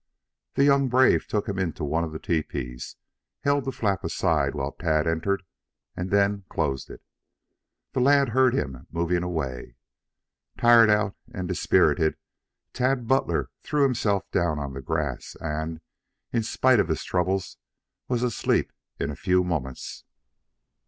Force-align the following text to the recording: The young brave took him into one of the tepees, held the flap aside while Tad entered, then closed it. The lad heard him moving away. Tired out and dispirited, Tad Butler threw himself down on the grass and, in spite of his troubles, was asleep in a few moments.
The 0.55 0.63
young 0.63 0.89
brave 0.89 1.27
took 1.27 1.47
him 1.47 1.59
into 1.59 1.83
one 1.83 2.03
of 2.03 2.11
the 2.11 2.17
tepees, 2.17 2.95
held 3.41 3.65
the 3.65 3.71
flap 3.71 4.03
aside 4.03 4.55
while 4.55 4.71
Tad 4.71 5.05
entered, 5.05 5.43
then 5.95 6.43
closed 6.49 6.89
it. 6.89 7.03
The 7.93 7.99
lad 7.99 8.29
heard 8.29 8.55
him 8.55 8.87
moving 8.91 9.21
away. 9.21 9.75
Tired 10.57 10.89
out 10.89 11.15
and 11.31 11.47
dispirited, 11.47 12.17
Tad 12.73 13.07
Butler 13.07 13.51
threw 13.61 13.83
himself 13.83 14.23
down 14.31 14.57
on 14.57 14.73
the 14.73 14.81
grass 14.81 15.35
and, 15.39 15.81
in 16.33 16.41
spite 16.41 16.79
of 16.79 16.87
his 16.87 17.03
troubles, 17.03 17.57
was 18.07 18.23
asleep 18.23 18.73
in 18.97 19.11
a 19.11 19.15
few 19.15 19.43
moments. 19.43 20.03